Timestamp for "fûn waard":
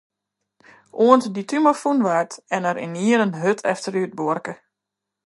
1.81-2.31